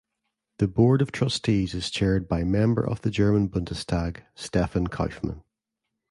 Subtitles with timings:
[0.57, 5.43] The board of trustees is chaired by Member of the German Bundestag Stefan Kaufmann.